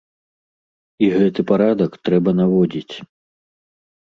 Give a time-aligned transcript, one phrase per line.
[1.07, 2.95] І гэты парадак трэба наводзіць.